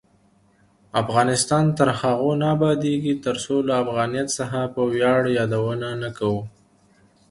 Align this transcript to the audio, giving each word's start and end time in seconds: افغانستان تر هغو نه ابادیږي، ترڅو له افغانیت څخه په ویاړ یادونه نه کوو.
افغانستان 1.01 1.65
تر 1.77 1.89
هغو 1.99 2.31
نه 2.41 2.47
ابادیږي، 2.55 3.13
ترڅو 3.25 3.55
له 3.67 3.73
افغانیت 3.83 4.27
څخه 4.37 4.59
په 4.73 4.81
ویاړ 4.93 5.21
یادونه 5.37 5.87
نه 6.01 6.09
کوو. 6.17 6.41